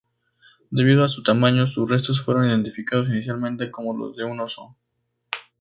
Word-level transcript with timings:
Debido 0.71 1.03
a 1.03 1.07
su 1.07 1.21
tamaño, 1.21 1.67
sus 1.67 1.87
restos 1.91 2.21
fueron 2.21 2.47
identificados 2.49 3.07
inicialmente 3.07 3.69
como 3.69 3.95
los 3.95 4.17
de 4.17 4.23
un 4.23 4.39
oso. 4.39 4.75